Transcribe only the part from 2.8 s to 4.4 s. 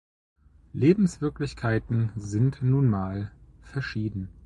mal verschieden.